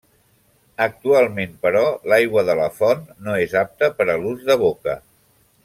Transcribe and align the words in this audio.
Actualment, 0.85 1.51
però, 1.65 1.83
l'aigua 2.13 2.45
de 2.49 2.57
la 2.61 2.67
font 2.79 3.05
no 3.29 3.37
és 3.45 3.55
apta 3.63 3.91
per 4.01 4.09
a 4.15 4.17
l'ús 4.25 4.43
de 4.51 4.57
boca. 4.67 5.01